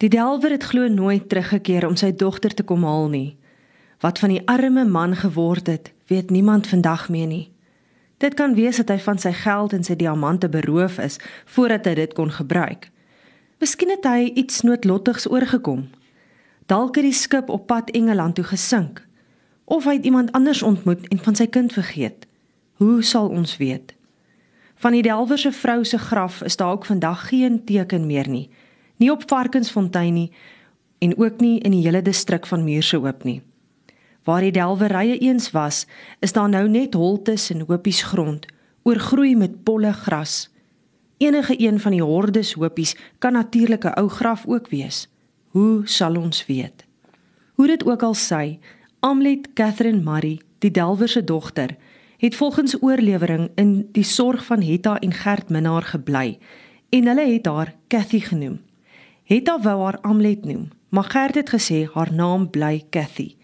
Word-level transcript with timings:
Die 0.00 0.08
delwer 0.08 0.50
het 0.50 0.62
glo 0.64 0.88
nooit 0.88 1.28
teruggekeer 1.28 1.84
om 1.86 1.96
sy 1.96 2.14
dogter 2.16 2.54
te 2.56 2.64
kom 2.64 2.86
haal 2.88 3.10
nie. 3.12 3.36
Wat 4.00 4.18
van 4.18 4.32
die 4.32 4.40
arme 4.48 4.86
man 4.88 5.12
geword 5.16 5.66
het, 5.68 5.90
weet 6.08 6.30
niemand 6.32 6.66
vandag 6.66 7.08
meer 7.12 7.26
nie. 7.28 7.50
Dit 8.16 8.34
kan 8.34 8.54
wees 8.56 8.80
dat 8.80 8.88
hy 8.88 8.96
van 9.04 9.20
sy 9.20 9.32
geld 9.36 9.74
en 9.76 9.84
sy 9.84 9.98
diamante 10.00 10.48
beroof 10.48 10.96
is 11.04 11.18
voordat 11.52 11.84
hy 11.84 11.94
dit 11.98 12.14
kon 12.16 12.32
gebruik. 12.32 12.88
Miskien 13.60 13.92
het 13.92 14.08
hy 14.08 14.30
iets 14.40 14.62
noodlottigs 14.64 15.28
oorgekom. 15.28 15.90
Dalk 16.64 16.96
het 16.96 17.04
die 17.04 17.16
skip 17.16 17.52
op 17.52 17.66
pad 17.68 17.92
Engeland 17.92 18.40
toe 18.40 18.44
gesink 18.48 19.04
of 19.70 19.84
hy 19.84 19.98
het 20.00 20.08
iemand 20.08 20.32
anders 20.32 20.62
ontmoet 20.66 21.04
en 21.12 21.20
van 21.22 21.36
sy 21.36 21.46
kind 21.46 21.72
vergeet. 21.76 22.24
Hoe 22.80 23.02
sal 23.04 23.28
ons 23.28 23.56
weet? 23.60 23.92
Van 24.80 24.96
die 24.96 25.04
Delwer 25.04 25.38
se 25.38 25.52
vrou 25.52 25.84
se 25.84 25.98
graf 25.98 26.40
is 26.42 26.56
daar 26.56 26.72
ook 26.72 26.88
vandag 26.88 27.28
geen 27.28 27.60
teken 27.64 28.06
meer 28.08 28.28
nie. 28.28 28.48
Nie 29.00 29.08
op 29.12 29.22
Varkensfontein 29.28 30.14
nie 30.14 30.32
en 31.00 31.14
ook 31.16 31.40
nie 31.40 31.58
in 31.64 31.72
die 31.72 31.84
hele 31.86 32.02
distrik 32.04 32.44
van 32.46 32.64
Muurshoop 32.64 33.24
nie. 33.24 33.40
Waar 34.28 34.44
die 34.44 34.52
Delwerrye 34.52 35.16
eens 35.18 35.50
was, 35.56 35.86
is 36.20 36.36
daar 36.36 36.48
nou 36.52 36.66
net 36.68 36.94
holtes 36.94 37.48
en 37.50 37.64
hopies 37.64 38.02
grond, 38.02 38.44
oorgroei 38.84 39.32
met 39.36 39.62
polle 39.64 39.92
gras. 39.92 40.50
Enige 41.16 41.56
een 41.56 41.80
van 41.80 41.96
die 41.96 42.02
hordes 42.04 42.52
hopies 42.52 42.96
kan 43.18 43.32
natuurlik 43.32 43.84
'n 43.84 43.96
ou 43.96 44.08
graf 44.08 44.44
ook 44.46 44.68
wees. 44.68 45.08
Hoe 45.48 45.82
sal 45.84 46.16
ons 46.16 46.46
weet? 46.46 46.84
Hoe 47.54 47.66
dit 47.66 47.86
ook 47.86 48.02
al 48.02 48.14
sy, 48.14 48.58
Amlet 49.00 49.52
Catherine 49.54 50.02
Murray, 50.02 50.40
die 50.58 50.70
Delwer 50.70 51.08
se 51.08 51.24
dogter, 51.24 51.76
het 52.18 52.34
volgens 52.34 52.82
oorlewering 52.82 53.50
in 53.54 53.88
die 53.92 54.04
sorg 54.04 54.44
van 54.44 54.62
Hetta 54.62 54.98
en 54.98 55.12
Gert 55.12 55.48
Minnar 55.48 55.82
gebly 55.82 56.38
en 56.88 57.06
hulle 57.06 57.32
het 57.32 57.46
haar 57.46 57.74
Cathy 57.88 58.20
genoem. 58.20 58.60
Hetta 59.30 59.60
wou 59.62 59.76
haar 59.84 60.00
Amlet 60.02 60.42
noem, 60.44 60.64
maar 60.90 61.06
Gert 61.06 61.36
het 61.38 61.50
gesê 61.54 61.84
haar 61.92 62.08
naam 62.12 62.48
bly 62.50 62.82
Cathy. 62.90 63.36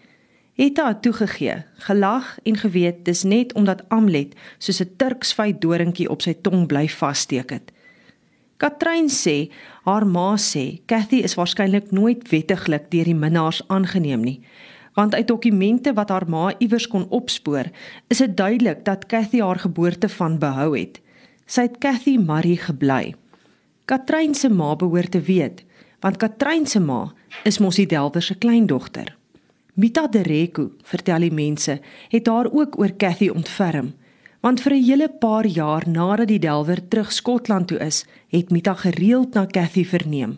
Hetta 0.59 0.87
het 0.87 1.01
toegegee, 1.01 1.63
gelag 1.85 2.33
en 2.43 2.57
geweet 2.59 3.05
dis 3.05 3.21
net 3.23 3.53
omdat 3.53 3.85
Amlet 3.87 4.35
soos 4.57 4.81
'n 4.83 4.91
Turksvy 4.97 5.53
doringkie 5.59 6.09
op 6.09 6.21
sy 6.21 6.33
tong 6.33 6.67
bly 6.67 6.89
vassteek 6.89 7.49
het. 7.49 7.71
Katrein 8.57 9.07
sê 9.07 9.49
haar 9.83 10.05
ma 10.05 10.35
sê 10.35 10.81
Cathy 10.85 11.23
is 11.23 11.35
waarskynlik 11.35 11.91
nooit 11.91 12.29
wettiglik 12.29 12.91
deur 12.91 13.05
die 13.05 13.15
minnaars 13.15 13.63
aangeneem 13.67 14.21
nie 14.21 14.41
want 14.93 15.15
uit 15.15 15.27
dokumente 15.27 15.93
wat 15.93 16.09
haar 16.09 16.29
ma 16.29 16.53
iewers 16.57 16.87
kon 16.87 17.09
opspoor, 17.09 17.65
is 18.07 18.17
dit 18.17 18.37
duidelik 18.37 18.83
dat 18.85 19.05
Cathy 19.05 19.39
haar 19.39 19.59
geboorte 19.59 20.09
van 20.09 20.39
behou 20.39 20.77
het. 20.77 21.01
Sy 21.45 21.61
het 21.61 21.77
Cathy 21.77 22.17
Marie 22.17 22.57
gebly. 22.57 23.15
Katrein 23.85 24.33
se 24.35 24.49
ma 24.49 24.75
behoort 24.75 25.11
te 25.11 25.21
weet, 25.21 25.66
want 25.99 26.17
Katrein 26.17 26.65
se 26.65 26.79
ma 26.79 27.13
is 27.43 27.59
mos 27.59 27.75
die 27.75 27.87
Delwer 27.87 28.21
se 28.21 28.35
kleindogter. 28.35 29.15
Mita 29.73 30.07
Dereko, 30.07 30.71
vertel 30.83 31.27
die 31.27 31.33
mense, 31.33 31.79
het 32.09 32.27
haar 32.27 32.49
ook 32.51 32.79
oor 32.79 32.95
Cathy 32.97 33.29
ontferm, 33.29 33.93
want 34.41 34.61
vir 34.61 34.73
'n 34.73 34.83
hele 34.83 35.09
paar 35.09 35.45
jaar 35.45 35.83
nadat 35.87 36.27
die 36.27 36.39
Delwer 36.39 36.87
terug 36.87 37.11
Skotland 37.11 37.67
toe 37.67 37.79
is, 37.79 38.05
het 38.29 38.51
Mita 38.51 38.73
gereeld 38.73 39.33
na 39.33 39.45
Cathy 39.45 39.85
verneem. 39.85 40.37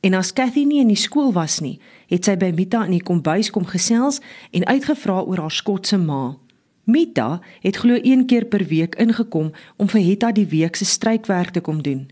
En 0.00 0.14
as 0.14 0.32
Cathy 0.32 0.64
nie 0.64 0.80
in 0.80 0.88
die 0.88 0.96
skool 0.96 1.32
was 1.32 1.60
nie, 1.60 1.80
het 2.06 2.24
sy 2.24 2.36
by 2.36 2.52
Mita 2.54 2.84
in 2.84 2.90
die 2.90 3.02
kombuis 3.02 3.50
kom 3.50 3.64
gesels 3.64 4.20
en 4.50 4.66
uitgevra 4.66 5.22
oor 5.22 5.38
haar 5.38 5.50
skotse 5.50 5.98
ma. 5.98 6.36
Mita 6.84 7.40
het 7.60 7.76
glo 7.76 7.98
een 8.02 8.26
keer 8.26 8.44
per 8.44 8.64
week 8.64 8.94
ingekom 8.94 9.52
om 9.76 9.88
vir 9.88 10.00
Hetta 10.00 10.32
die 10.32 10.46
week 10.46 10.76
se 10.76 10.84
strykwerk 10.84 11.50
te 11.50 11.60
kom 11.60 11.82
doen. 11.82 12.06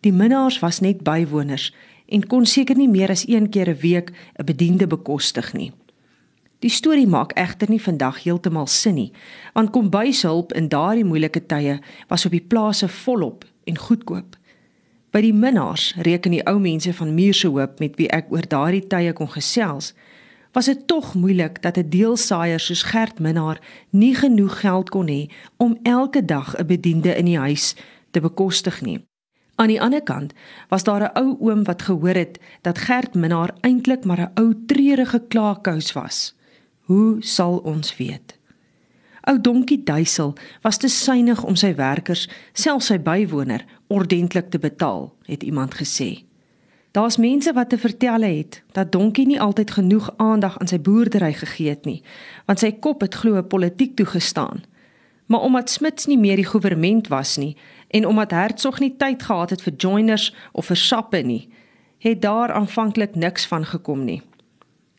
Die 0.00 0.12
minnaars 0.12 0.58
was 0.58 0.80
net 0.80 1.04
bywoners 1.06 1.72
en 2.08 2.26
kon 2.26 2.46
seker 2.46 2.76
nie 2.76 2.88
meer 2.88 3.10
as 3.10 3.28
een 3.28 3.48
keer 3.48 3.68
'n 3.68 3.80
week 3.80 4.12
'n 4.38 4.44
bediende 4.44 4.86
bekostig 4.86 5.52
nie. 5.52 5.72
Die 6.58 6.70
storie 6.70 7.06
maak 7.06 7.32
egter 7.38 7.70
nie 7.70 7.82
vandag 7.82 8.22
heeltemal 8.22 8.66
sin 8.66 8.94
nie, 8.94 9.12
want 9.54 9.70
kombuishulp 9.70 10.52
in 10.52 10.68
daardie 10.68 11.04
moeilike 11.04 11.46
tye 11.46 11.78
was 12.08 12.24
op 12.26 12.30
die 12.34 12.46
plase 12.48 12.88
volop 12.88 13.44
en 13.64 13.78
goedkoop. 13.78 14.36
By 15.10 15.20
die 15.20 15.34
minnaars 15.34 15.94
reken 15.96 16.34
die 16.34 16.42
ou 16.50 16.58
mense 16.58 16.92
van 16.94 17.14
Muurshoop 17.14 17.78
met 17.78 17.96
wie 17.96 18.08
ek 18.08 18.32
oor 18.34 18.48
daardie 18.48 18.86
tye 18.86 19.12
kon 19.12 19.30
gesels, 19.30 19.94
was 20.52 20.66
dit 20.66 20.86
tog 20.86 21.14
moeilik 21.14 21.62
dat 21.62 21.78
'n 21.78 21.88
deelsaaier 21.88 22.60
soos 22.60 22.82
Gert 22.82 23.18
Minnaar 23.18 23.60
nie 23.90 24.14
genoeg 24.14 24.60
geld 24.60 24.90
kon 24.90 25.08
hê 25.08 25.30
om 25.56 25.78
elke 25.82 26.24
dag 26.24 26.56
'n 26.58 26.66
bediende 26.66 27.16
in 27.16 27.24
die 27.24 27.38
huis 27.38 27.74
te 28.10 28.20
bekostig 28.20 28.82
nie. 28.82 29.07
Aan 29.58 29.72
die 29.72 29.80
ander 29.82 30.02
kant 30.02 30.32
was 30.68 30.84
daar 30.86 31.02
'n 31.02 31.18
ou 31.18 31.36
oom 31.40 31.64
wat 31.64 31.82
gehoor 31.82 32.14
het 32.14 32.38
dat 32.62 32.78
Gert 32.78 33.14
Minnaar 33.14 33.54
eintlik 33.60 34.04
maar 34.04 34.20
'n 34.20 34.30
ou 34.34 34.54
treurige 34.66 35.22
klaakous 35.28 35.92
was. 35.92 36.34
Hoe 36.80 37.16
sal 37.18 37.58
ons 37.58 37.96
weet? 37.96 38.38
Ou 39.20 39.40
Donkie 39.40 39.82
Duisel 39.82 40.34
was 40.60 40.76
te 40.76 40.88
suinig 40.88 41.44
om 41.44 41.56
sy 41.56 41.74
werkers, 41.74 42.28
selfs 42.52 42.86
sy 42.86 43.00
bywoner, 43.00 43.64
ordentlik 43.86 44.50
te 44.50 44.58
betaal, 44.58 45.14
het 45.22 45.42
iemand 45.42 45.74
gesê. 45.74 46.24
Daar's 46.90 47.16
mense 47.16 47.52
wat 47.52 47.68
te 47.68 47.78
vertel 47.78 48.22
het 48.22 48.62
dat 48.72 48.92
Donkie 48.92 49.26
nie 49.26 49.40
altyd 49.40 49.70
genoeg 49.70 50.10
aandag 50.16 50.58
aan 50.58 50.66
sy 50.66 50.80
boerdery 50.80 51.32
gegee 51.32 51.68
het 51.68 51.84
nie, 51.84 52.02
want 52.46 52.58
sy 52.58 52.72
kop 52.72 53.00
het 53.00 53.14
glo 53.14 53.42
politiek 53.42 53.96
toegestaan. 53.96 54.62
Maar 55.28 55.40
omdat 55.44 55.70
Smits 55.70 56.06
nie 56.08 56.18
meer 56.18 56.40
die 56.40 56.44
regering 56.48 57.08
was 57.08 57.36
nie 57.36 57.56
en 57.88 58.06
omdat 58.06 58.30
Hertzog 58.30 58.80
nie 58.80 58.94
tyd 58.96 59.22
gehad 59.22 59.50
het 59.50 59.62
vir 59.62 59.76
joiners 59.76 60.32
of 60.52 60.66
vir 60.72 60.76
sappe 60.76 61.20
nie, 61.24 61.48
het 61.98 62.22
daar 62.22 62.52
aanvanklik 62.52 63.14
niks 63.14 63.46
van 63.46 63.64
gekom 63.64 64.04
nie. 64.04 64.22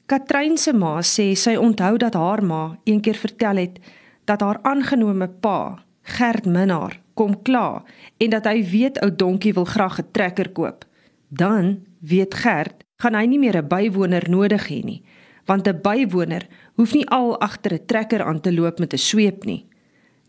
Katrein 0.09 0.57
se 0.57 0.73
ma 0.73 0.99
sê 1.05 1.35
sy 1.37 1.55
onthou 1.55 1.97
dat 2.01 2.15
haar 2.17 2.41
ma 2.41 2.77
eendag 2.83 3.17
vertel 3.21 3.61
het 3.61 3.77
dat 4.25 4.41
haar 4.41 4.59
aangenome 4.65 5.27
pa, 5.41 5.83
Gert 6.01 6.45
Minnar, 6.45 6.95
kom 7.13 7.35
kla 7.45 7.83
en 8.17 8.33
dat 8.33 8.45
hy 8.49 8.63
weet 8.65 8.97
ou 9.05 9.09
donkie 9.13 9.53
wil 9.53 9.65
graag 9.65 9.99
'n 9.99 10.11
trekker 10.11 10.49
koop. 10.49 10.85
Dan 11.29 11.85
weet 12.01 12.33
Gert, 12.33 12.83
gaan 12.97 13.15
hy 13.15 13.25
nie 13.25 13.39
meer 13.39 13.57
'n 13.57 13.67
bywoner 13.67 14.29
nodig 14.29 14.67
hê 14.69 14.83
nie, 14.83 15.03
want 15.45 15.67
'n 15.67 15.81
bywoner 15.81 16.47
hoef 16.75 16.93
nie 16.93 17.07
al 17.09 17.39
agter 17.39 17.73
'n 17.73 17.85
trekker 17.85 18.23
aan 18.23 18.41
te 18.41 18.53
loop 18.53 18.79
met 18.79 18.93
'n 18.93 18.97
sweep 18.97 19.45
nie. 19.45 19.68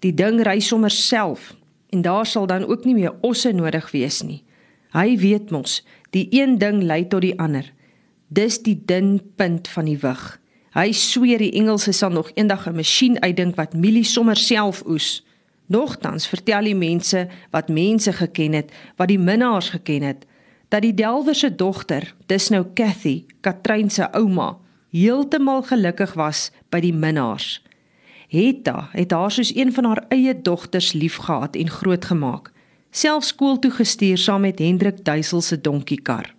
Die 0.00 0.14
ding 0.16 0.40
ry 0.46 0.60
sommer 0.64 0.90
self 0.90 1.54
en 1.90 2.02
daar 2.02 2.26
sal 2.26 2.46
dan 2.46 2.64
ook 2.64 2.84
nie 2.84 2.94
meer 2.94 3.14
osse 3.20 3.52
nodig 3.52 3.90
wees 3.92 4.22
nie. 4.22 4.42
Hy 4.94 5.16
weet 5.20 5.50
mos, 5.50 5.80
die 6.14 6.26
een 6.30 6.58
ding 6.58 6.82
lei 6.82 7.04
tot 7.08 7.22
die 7.22 7.36
ander. 7.38 7.66
Dis 8.28 8.60
die 8.62 8.78
dun 8.86 9.18
punt 9.36 9.68
van 9.68 9.90
die 9.90 9.98
wig. 9.98 10.22
Hy 10.74 10.92
sweer 10.94 11.42
die 11.42 11.52
Engelse 11.58 11.92
sal 11.92 12.14
nog 12.14 12.30
eendag 12.34 12.66
'n 12.66 12.76
masjien 12.76 13.20
uitdink 13.22 13.56
wat 13.56 13.74
mielie 13.74 14.04
sommer 14.04 14.36
self 14.36 14.82
oes. 14.86 15.26
Nogtans 15.66 16.26
vertel 16.26 16.64
die 16.64 16.74
mense 16.74 17.28
wat 17.50 17.68
mense 17.68 18.12
geken 18.12 18.52
het, 18.52 18.72
wat 18.96 19.08
die 19.08 19.18
minnaars 19.18 19.68
geken 19.68 20.02
het, 20.02 20.26
dat 20.68 20.82
die 20.82 20.94
Delwer 20.94 21.34
se 21.34 21.54
dogter, 21.54 22.14
dis 22.26 22.48
nou 22.48 22.64
Cathy, 22.74 23.24
Katrein 23.40 23.90
se 23.90 24.08
ouma, 24.12 24.58
heeltemal 24.90 25.62
gelukkig 25.62 26.14
was 26.14 26.50
by 26.70 26.80
die 26.80 26.94
minnaars. 26.94 27.62
Hetta 28.30 28.88
het 28.92 29.10
haar 29.10 29.32
soos 29.34 29.50
een 29.56 29.72
van 29.74 29.84
haar 29.84 30.04
eie 30.08 30.34
dogters 30.42 30.92
liefgehad 30.92 31.56
en 31.56 31.70
grootgemaak, 31.70 32.52
selfs 32.90 33.32
skool 33.34 33.58
toe 33.58 33.70
gestuur 33.74 34.18
saam 34.18 34.40
met 34.46 34.58
Hendrik 34.58 35.04
Duisel 35.04 35.40
se 35.40 35.60
donkiekar. 35.60 36.34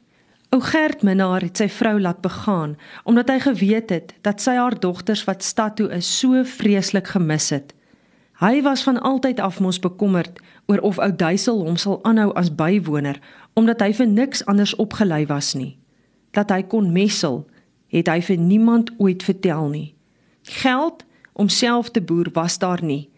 Ou 0.51 0.61
Gert 0.61 1.03
Minnar 1.03 1.43
het 1.43 1.59
sy 1.59 1.67
vrou 1.71 1.99
laat 1.99 2.21
begaan 2.23 2.77
omdat 3.03 3.29
hy 3.31 3.39
geweet 3.43 3.91
het 3.91 4.15
dat 4.23 4.39
sy 4.43 4.55
haar 4.55 4.79
dogters 4.79 5.25
wat 5.27 5.43
stad 5.43 5.75
toe 5.75 5.89
is 5.91 6.07
so 6.19 6.43
vreeslik 6.43 7.11
gemis 7.11 7.49
het. 7.51 7.75
Hy 8.39 8.61
was 8.63 8.83
van 8.83 9.01
altyd 9.01 9.39
af 9.39 9.59
mos 9.59 9.79
bekommerd 9.79 10.39
oor 10.71 10.79
of 10.79 10.99
ou 10.99 11.11
Duisel 11.11 11.63
hom 11.67 11.75
sal 11.75 11.99
aanhou 12.07 12.31
as 12.39 12.55
bywoner 12.55 13.19
omdat 13.53 13.83
hy 13.83 13.91
vir 13.93 14.07
niks 14.07 14.45
anders 14.47 14.75
opgelei 14.79 15.25
was 15.27 15.53
nie. 15.59 15.75
Dat 16.31 16.51
hy 16.55 16.63
kon 16.63 16.93
messel, 16.95 17.43
het 17.91 18.07
hy 18.07 18.21
vir 18.23 18.37
niemand 18.39 18.91
ooit 18.97 19.23
vertel 19.23 19.67
nie. 19.67 19.89
Geld 20.63 21.03
om 21.41 21.49
self 21.49 21.89
te 21.89 22.01
boer 22.01 22.29
was 22.33 22.59
daar 22.61 22.83
nie. 22.85 23.09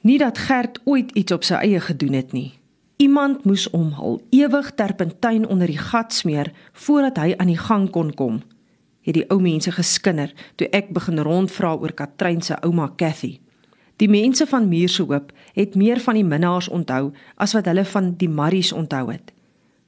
Nie 0.00 0.18
dat 0.18 0.38
Gert 0.38 0.80
ooit 0.84 1.10
iets 1.12 1.32
op 1.32 1.44
sy 1.44 1.58
eie 1.60 1.80
gedoen 1.84 2.14
het 2.16 2.32
nie. 2.32 2.52
Iemand 2.96 3.44
moes 3.44 3.66
hom 3.74 3.90
al 3.92 4.16
ewig 4.34 4.70
terpentyn 4.74 5.44
onder 5.46 5.68
die 5.68 5.78
gat 5.78 6.14
smeer 6.16 6.48
voordat 6.72 7.20
hy 7.20 7.34
aan 7.36 7.52
die 7.52 7.60
gang 7.60 7.90
kon 7.92 8.14
kom. 8.14 8.40
Het 9.04 9.20
die 9.20 9.26
ou 9.28 9.36
mense 9.42 9.72
geskinder 9.76 10.32
toe 10.56 10.70
ek 10.72 10.94
begin 10.96 11.20
rondvra 11.28 11.74
oor 11.76 11.92
Katrein 11.92 12.40
se 12.42 12.56
ouma 12.64 12.88
Cathy. 12.96 13.36
Die 14.00 14.08
mense 14.08 14.46
van 14.46 14.70
Muurshoop 14.70 15.32
het 15.54 15.76
meer 15.76 16.00
van 16.00 16.16
die 16.16 16.24
minnaars 16.24 16.70
onthou 16.72 17.12
as 17.36 17.52
wat 17.58 17.68
hulle 17.68 17.84
van 17.84 18.14
die 18.16 18.32
Marries 18.32 18.72
onthou 18.72 19.10
het. 19.12 19.32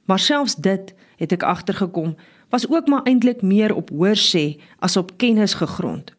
Maar 0.05 0.19
selfs 0.19 0.55
dit 0.55 0.93
het 1.17 1.33
ek 1.33 1.43
agtergekom 1.43 2.15
was 2.53 2.69
ook 2.69 2.87
maar 2.87 3.07
eintlik 3.09 3.41
meer 3.41 3.73
op 3.73 3.89
hoor 3.89 4.19
sê 4.19 4.59
as 4.79 4.97
op 4.99 5.17
kennis 5.17 5.57
gegrond. 5.57 6.11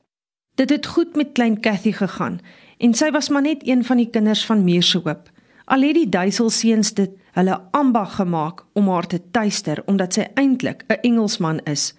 Dit 0.54 0.70
het 0.70 0.86
goed 0.86 1.16
met 1.16 1.32
klein 1.32 1.60
Cathy 1.60 1.92
gegaan 1.92 2.40
en 2.78 2.92
sy 2.94 3.08
was 3.10 3.30
maar 3.32 3.42
net 3.42 3.62
een 3.64 3.84
van 3.84 3.96
die 3.96 4.10
kinders 4.12 4.44
van 4.44 4.64
Muurshoop. 4.64 5.30
Al 5.64 5.80
het 5.86 5.96
die 5.96 6.08
duiselseuns 6.08 6.92
dit 6.98 7.14
hulle 7.32 7.60
ambag 7.72 8.18
gemaak 8.18 8.64
om 8.76 8.90
haar 8.92 9.06
te 9.08 9.20
tuister 9.30 9.80
omdat 9.86 10.12
sy 10.12 10.26
eintlik 10.34 10.84
'n 10.88 11.00
Engelsman 11.08 11.60
is, 11.64 11.94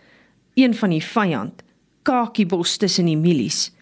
een 0.54 0.76
van 0.76 0.90
die 0.90 1.02
vyand, 1.04 1.64
kakiebos 2.04 2.78
tussen 2.78 3.06
die 3.06 3.18
milies. 3.18 3.74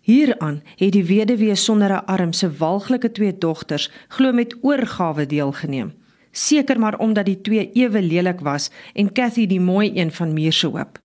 Hieraan 0.00 0.62
het 0.76 0.92
die 0.92 1.04
weduwee 1.04 1.54
sonder 1.54 1.90
'n 1.90 2.06
arm 2.06 2.32
se 2.32 2.50
walglike 2.50 3.12
twee 3.12 3.38
dogters 3.38 3.90
glo 4.08 4.32
met 4.32 4.56
oorgawe 4.62 5.26
deelgeneem. 5.26 5.92
Seker 6.30 6.78
maar 6.78 6.98
omdat 6.98 7.26
die 7.26 7.40
twee 7.40 7.70
ewe 7.72 8.02
lelik 8.02 8.40
was 8.40 8.70
en 8.94 9.12
Cathy 9.12 9.46
die 9.46 9.60
mooi 9.60 9.90
een 9.94 10.12
van 10.12 10.32
Muur 10.32 10.52
se 10.52 10.66
hoop. 10.66 10.98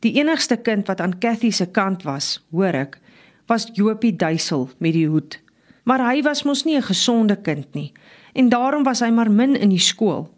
Die 0.00 0.14
enigste 0.16 0.56
kind 0.56 0.86
wat 0.88 1.00
aan 1.00 1.18
Cathy 1.20 1.50
se 1.50 1.66
kant 1.68 2.06
was, 2.08 2.38
hoor 2.50 2.72
ek, 2.72 2.98
was 3.46 3.68
Jopie 3.76 4.14
Duisel 4.16 4.70
met 4.78 4.94
die 4.96 5.08
hoed. 5.08 5.36
Maar 5.84 6.00
hy 6.06 6.22
was 6.24 6.44
mos 6.48 6.64
nie 6.64 6.76
'n 6.76 6.88
gesonde 6.88 7.36
kind 7.36 7.74
nie 7.74 7.92
en 8.34 8.48
daarom 8.48 8.82
was 8.82 9.00
hy 9.00 9.10
maar 9.10 9.30
min 9.30 9.56
in 9.56 9.68
die 9.68 9.78
skool. 9.78 10.30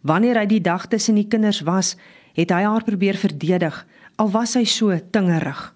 Wanneer 0.00 0.38
hy 0.38 0.46
die 0.46 0.60
dag 0.60 0.86
tussen 0.86 1.14
die 1.14 1.26
kinders 1.26 1.60
was, 1.60 1.96
het 2.34 2.50
hy 2.50 2.62
haar 2.62 2.84
probeer 2.84 3.16
verdedig 3.16 3.86
al 4.16 4.30
was 4.30 4.54
hy 4.54 4.64
so 4.64 4.94
tingerig. 5.10 5.74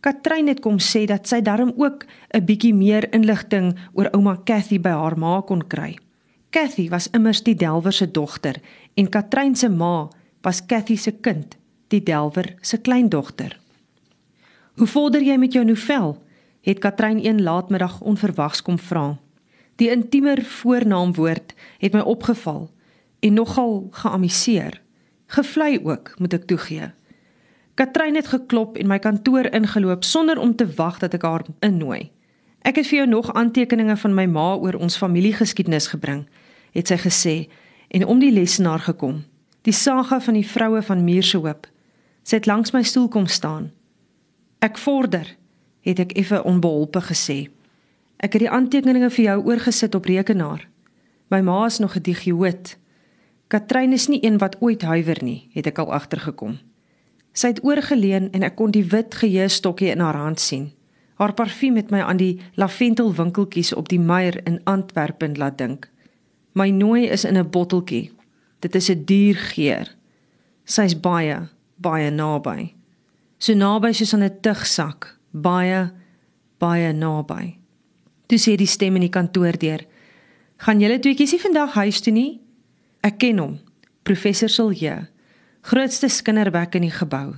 Katrein 0.00 0.48
het 0.48 0.60
kom 0.60 0.78
sê 0.78 1.06
dat 1.06 1.26
sy 1.28 1.40
darm 1.42 1.72
ook 1.76 2.06
'n 2.34 2.44
bietjie 2.44 2.74
meer 2.74 3.12
inligting 3.14 3.76
oor 3.92 4.10
ouma 4.12 4.36
Cathy 4.44 4.78
by 4.78 4.90
haar 4.90 5.18
ma 5.18 5.40
kon 5.40 5.62
kry. 5.68 5.98
Cathy 6.50 6.88
was 6.88 7.10
immers 7.10 7.42
die 7.42 7.54
Delwer 7.54 7.92
se 7.92 8.06
dogter 8.10 8.56
en 8.96 9.08
Katrein 9.08 9.56
se 9.56 9.68
ma 9.68 10.08
was 10.42 10.66
Cathy 10.66 10.96
se 10.96 11.12
kind, 11.12 11.56
die 11.88 12.02
Delwer 12.02 12.54
se 12.60 12.78
kleindogter. 12.78 13.58
"Hoe 14.74 14.86
vorder 14.86 15.22
jy 15.22 15.36
met 15.36 15.52
jou 15.52 15.64
novel?" 15.64 16.22
het 16.60 16.78
Katrein 16.78 17.26
een 17.26 17.42
laatmiddag 17.42 18.00
onverwags 18.00 18.62
kom 18.62 18.78
vra. 18.78 19.18
Die 19.76 19.90
intiemer 19.90 20.42
voornaamwoord 20.42 21.54
het 21.78 21.92
my 21.92 22.00
opgeval 22.00 22.70
en 23.20 23.32
nogal 23.32 23.86
geamuseer. 23.90 24.80
Gevlei 25.26 25.78
ook, 25.82 26.14
moet 26.18 26.32
ek 26.32 26.46
toegee. 26.46 26.90
Katrein 27.74 28.14
het 28.16 28.26
geklop 28.26 28.76
en 28.76 28.88
my 28.88 28.98
kantoor 28.98 29.46
ingeloop 29.54 30.04
sonder 30.04 30.38
om 30.38 30.56
te 30.56 30.66
wag 30.78 30.98
dat 30.98 31.14
ek 31.14 31.22
haar 31.22 31.44
innooi. 31.60 32.10
Ek 32.66 32.80
het 32.80 32.88
vir 32.88 33.02
jou 33.02 33.08
nog 33.08 33.32
aantekeninge 33.34 33.96
van 34.00 34.14
my 34.14 34.24
ma 34.26 34.54
oor 34.56 34.74
ons 34.80 34.96
familiegeskiedenis 34.98 35.90
gebring, 35.92 36.24
het 36.74 36.88
sy 36.88 36.96
gesê 36.98 37.34
en 37.94 38.06
om 38.06 38.18
die 38.18 38.32
lesenaar 38.32 38.82
gekom. 38.88 39.22
Die 39.62 39.74
saga 39.74 40.18
van 40.20 40.34
die 40.34 40.46
vroue 40.46 40.82
van 40.82 41.04
Muurshoop. 41.04 41.66
Sy 42.26 42.40
het 42.40 42.46
langs 42.50 42.72
my 42.74 42.82
stoel 42.82 43.06
kom 43.08 43.28
staan. 43.30 43.68
Ek 44.58 44.80
vorder, 44.82 45.28
het 45.86 46.00
ek 46.02 46.16
effe 46.18 46.40
onbeholpe 46.42 47.04
gesê. 47.06 47.44
Ek 48.18 48.34
het 48.34 48.42
die 48.42 48.50
aantekeninge 48.50 49.12
vir 49.14 49.24
jou 49.28 49.36
oorgesit 49.52 49.94
op 49.94 50.08
rekenaar. 50.10 50.64
My 51.30 51.38
ma 51.46 51.66
is 51.66 51.78
nog 51.78 51.94
'n 51.94 52.02
digioot. 52.02 52.76
Katrein 53.46 53.92
is 53.92 54.08
nie 54.08 54.24
een 54.26 54.38
wat 54.38 54.56
ooit 54.60 54.82
huiwer 54.82 55.22
nie, 55.22 55.48
het 55.54 55.66
ek 55.66 55.78
al 55.78 55.92
agtergekom. 55.92 56.58
Sy 57.32 57.46
het 57.46 57.64
oorgeleun 57.64 58.32
en 58.32 58.42
ek 58.42 58.56
kon 58.56 58.70
die 58.70 58.84
wit 58.84 59.14
geheustokkie 59.14 59.90
in 59.90 60.00
haar 60.00 60.16
hand 60.16 60.40
sien. 60.40 60.72
Haar 61.14 61.32
parfuum 61.32 61.76
het 61.76 61.90
my 61.90 62.00
aan 62.00 62.16
die 62.16 62.40
laventelwinkeltjies 62.54 63.72
op 63.74 63.88
die 63.88 64.00
Meyer 64.00 64.46
in 64.46 64.60
Antwerpen 64.64 65.38
laat 65.38 65.58
dink. 65.58 65.90
My 66.52 66.70
nooi 66.70 67.06
is 67.06 67.24
in 67.24 67.36
'n 67.36 67.50
botteltjie. 67.50 68.10
Dit 68.60 68.74
is 68.74 68.90
'n 68.90 69.04
duur 69.04 69.34
geur. 69.34 69.94
Sy's 70.64 71.00
baie, 71.00 71.48
baie 71.76 72.10
naby. 72.10 72.74
So 73.38 73.54
naby 73.54 73.92
soos 73.92 74.14
'n 74.14 74.40
tugsak, 74.40 75.18
baie, 75.32 75.90
baie 76.58 76.92
naby. 76.92 77.58
Toe 78.26 78.38
sê 78.38 78.56
die 78.56 78.66
stem 78.66 78.96
in 78.96 79.02
die 79.02 79.10
kantoor 79.10 79.58
deur: 79.58 79.84
"Gaan 80.58 80.80
julle 80.80 80.98
tweeetjies 80.98 81.32
nie 81.32 81.40
vandag 81.40 81.74
huis 81.74 82.00
toe 82.00 82.12
nie?" 82.12 82.40
Ek 83.02 83.18
ken 83.18 83.38
hom, 83.38 83.58
professor 84.02 84.48
Silje 84.48 85.08
grootste 85.66 86.08
skinderbek 86.08 86.76
in 86.78 86.86
die 86.86 86.94
gebou. 86.94 87.34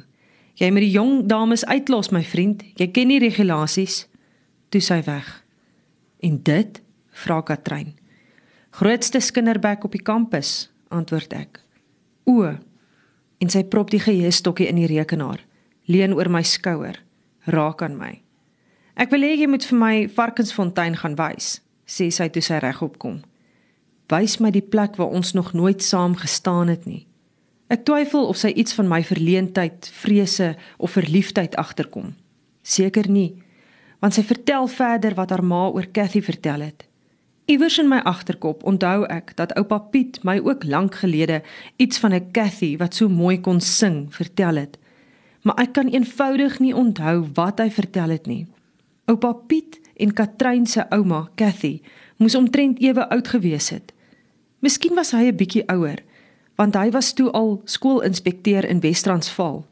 Jy 0.58 0.68
moet 0.74 0.84
die 0.84 0.92
jong 0.92 1.12
dames 1.30 1.64
uitlos, 1.70 2.10
my 2.12 2.22
vriend. 2.26 2.64
Jy 2.76 2.90
ken 2.92 3.08
nie 3.08 3.20
regulasies. 3.22 4.02
Toe 4.72 4.82
sy 4.84 5.00
weg. 5.06 5.28
En 6.24 6.40
dit? 6.44 6.82
vra 7.18 7.40
Katrein. 7.42 7.94
Grootste 8.76 9.20
skinderbek 9.24 9.86
op 9.86 9.94
die 9.96 10.02
kampus, 10.04 10.68
antwoord 10.94 11.32
ek. 11.34 11.60
O. 12.28 12.52
En 13.38 13.50
sy 13.50 13.62
prop 13.70 13.90
die 13.90 14.02
geheustokkie 14.02 14.66
in 14.66 14.80
die 14.80 14.88
rekenaar, 14.90 15.44
leun 15.86 16.14
oor 16.16 16.30
my 16.30 16.42
skouer, 16.42 16.98
raak 17.46 17.82
aan 17.86 17.96
my. 17.98 18.18
Ek 18.98 19.12
wil 19.14 19.22
hê 19.22 19.36
jy 19.38 19.46
moet 19.46 19.66
vir 19.68 19.78
my 19.78 19.94
Varkensfontein 20.10 20.98
gaan 20.98 21.14
wys, 21.18 21.60
sê 21.86 22.08
sy 22.10 22.26
toe 22.34 22.42
sy 22.42 22.58
regop 22.64 22.98
kom. 22.98 23.20
Wys 24.10 24.38
my 24.42 24.50
die 24.50 24.64
plek 24.64 24.96
waar 24.98 25.14
ons 25.14 25.34
nog 25.38 25.52
nooit 25.54 25.84
saam 25.84 26.16
gestaan 26.18 26.72
het 26.72 26.88
nie. 26.88 27.04
Ek 27.68 27.84
twyfel 27.84 28.24
of 28.26 28.40
sy 28.40 28.50
iets 28.56 28.74
van 28.74 28.88
my 28.88 29.02
verleentheid, 29.04 29.90
vrese 30.00 30.54
of 30.80 30.96
verliefdheid 30.96 31.54
agterkom. 31.60 32.14
Seker 32.64 33.06
nie, 33.12 33.36
want 34.00 34.16
sy 34.16 34.24
vertel 34.24 34.66
verder 34.72 35.14
wat 35.18 35.30
haar 35.30 35.44
ma 35.44 35.68
oor 35.68 35.86
Cathy 35.92 36.24
vertel 36.24 36.64
het. 36.64 36.87
Iewers 37.48 37.78
in 37.78 37.88
my 37.88 38.02
agterkop 38.04 38.60
onthou 38.68 39.06
ek 39.08 39.30
dat 39.38 39.54
oupa 39.56 39.78
Piet 39.88 40.18
my 40.20 40.34
ook 40.44 40.66
lank 40.68 40.98
gelede 41.00 41.38
iets 41.80 41.96
van 41.98 42.12
'n 42.12 42.30
Cathy 42.32 42.76
wat 42.76 42.94
so 42.94 43.08
mooi 43.08 43.40
kon 43.40 43.60
sing 43.60 44.14
vertel 44.14 44.56
het. 44.56 44.78
Maar 45.42 45.54
ek 45.54 45.72
kan 45.72 45.88
eenvoudig 45.88 46.58
nie 46.58 46.74
onthou 46.74 47.24
wat 47.32 47.58
hy 47.58 47.70
vertel 47.70 48.08
het 48.08 48.26
nie. 48.26 48.46
Oupa 49.04 49.32
Piet 49.32 49.80
en 49.96 50.12
Katrein 50.12 50.66
se 50.66 50.84
ouma, 50.90 51.28
Cathy, 51.34 51.80
moes 52.16 52.34
omtrent 52.34 52.80
ewe 52.80 53.08
oud 53.08 53.28
gewees 53.28 53.68
het. 53.70 53.92
Miskien 54.58 54.94
was 54.94 55.10
hy 55.10 55.24
'n 55.28 55.36
bietjie 55.36 55.64
ouer 55.66 56.04
want 56.56 56.74
hy 56.74 56.90
was 56.90 57.12
toe 57.12 57.30
al 57.30 57.60
skoolinspekteur 57.64 58.64
in 58.64 58.80
Wes-Transvaal. 58.80 59.66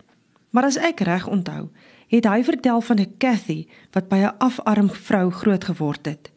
Maar 0.50 0.64
as 0.64 0.76
ek 0.76 1.00
reg 1.00 1.26
onthou, 1.26 1.68
het 2.08 2.24
hy 2.24 2.44
vertel 2.44 2.80
van 2.80 2.98
'n 3.00 3.14
Cathy 3.18 3.66
wat 3.92 4.08
by 4.08 4.16
'n 4.16 4.36
afarm 4.38 4.90
vrou 4.90 5.30
groot 5.30 5.64
geword 5.64 6.06
het. 6.06 6.35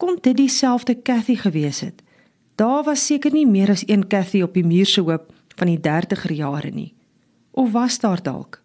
Kon 0.00 0.16
dit 0.20 0.36
dieselfde 0.36 1.02
Cathy 1.02 1.36
gewees 1.36 1.80
het? 1.84 2.02
Daar 2.56 2.82
was 2.84 3.04
seker 3.06 3.32
nie 3.32 3.46
meer 3.46 3.70
as 3.70 3.82
een 3.86 4.06
Cathy 4.08 4.40
op 4.42 4.54
die 4.56 4.64
muur 4.64 4.86
se 4.88 5.00
hoop 5.04 5.28
van 5.60 5.68
die 5.68 5.80
30er 5.84 6.32
jare 6.32 6.70
nie. 6.72 6.94
Of 7.50 7.72
was 7.72 7.98
daar 8.00 8.22
dalk 8.22 8.59